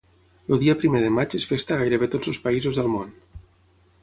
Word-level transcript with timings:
El 0.55 0.61
dia 0.63 0.75
primer 0.83 1.01
de 1.03 1.11
maig 1.19 1.35
és 1.41 1.47
festa 1.51 1.77
a 1.77 1.79
gairebé 1.83 2.09
tots 2.17 2.33
els 2.33 2.41
països 2.49 2.81
del 2.81 2.91
món. 2.97 3.17